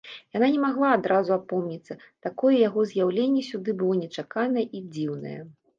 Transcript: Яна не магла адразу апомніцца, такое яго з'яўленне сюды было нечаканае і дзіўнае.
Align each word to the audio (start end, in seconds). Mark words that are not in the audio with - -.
Яна 0.35 0.47
не 0.53 0.61
магла 0.63 0.89
адразу 0.99 1.35
апомніцца, 1.35 1.99
такое 2.29 2.55
яго 2.67 2.89
з'яўленне 2.93 3.47
сюды 3.53 3.79
было 3.85 3.93
нечаканае 4.03 4.65
і 4.67 4.79
дзіўнае. 4.95 5.39